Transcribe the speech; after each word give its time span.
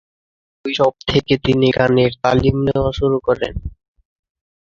শৈশব 0.55 0.93
থেকেই 1.09 1.39
তিনি 1.45 1.67
গানের 1.77 2.11
তালিম 2.23 2.55
নেওয়া 2.67 2.91
শুরু 2.99 3.17
করেন। 3.27 3.53